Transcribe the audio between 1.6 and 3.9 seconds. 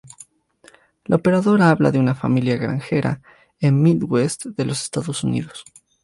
habla de una familia granjera en el